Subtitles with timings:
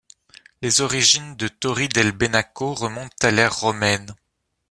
[0.63, 4.15] Les origines de Torri del Benaco remontent à l’ère romaine.